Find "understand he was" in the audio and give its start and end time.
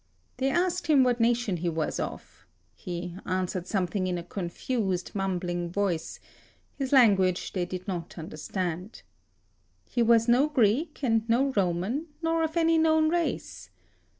8.17-10.27